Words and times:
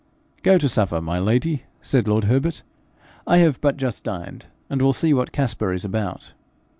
'Go 0.41 0.57
to 0.57 0.67
supper, 0.67 0.99
my 0.99 1.19
lady,' 1.19 1.61
said 1.83 2.07
lord 2.07 2.23
Herbert. 2.23 2.63
'I 3.27 3.37
have 3.37 3.61
but 3.61 3.77
just 3.77 4.03
dined, 4.03 4.47
and 4.67 4.81
will 4.81 4.93
see 4.93 5.13
what 5.13 5.31
Caspar 5.31 5.73
is 5.73 5.85
about.' 5.85 6.33